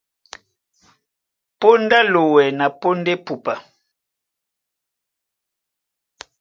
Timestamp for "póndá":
1.61-1.97, 2.81-3.11